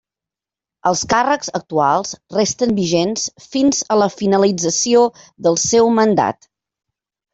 Els 0.91 1.01
càrrecs 1.11 1.51
actuals 1.59 2.15
resten 2.37 2.73
vigents 2.79 3.27
fins 3.51 3.83
a 3.97 3.99
la 4.05 4.09
finalització 4.15 5.05
del 5.49 5.61
seu 5.69 5.93
mandat. 6.01 6.51